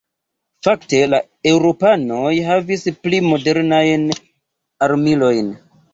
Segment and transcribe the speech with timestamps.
[0.67, 1.17] Fakte la
[1.51, 4.09] eŭropanoj havis pli modernajn
[4.89, 5.55] armilojn.